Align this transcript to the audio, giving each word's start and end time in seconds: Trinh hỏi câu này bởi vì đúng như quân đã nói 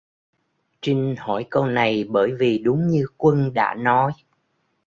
Trinh 0.81 1.15
hỏi 1.19 1.45
câu 1.49 1.65
này 1.65 2.03
bởi 2.09 2.31
vì 2.39 2.57
đúng 2.57 2.87
như 2.87 3.05
quân 3.17 3.53
đã 3.53 3.73
nói 3.73 4.11